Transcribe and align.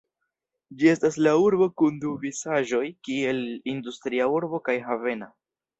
Ĝi 0.79 0.89
estas 0.91 1.17
la 1.27 1.33
urbo 1.43 1.67
kun 1.83 2.01
du 2.05 2.15
vizaĝoj 2.25 2.83
kiel 3.09 3.47
industria 3.77 4.33
urbo 4.41 4.67
kaj 4.71 4.83
havena. 4.91 5.35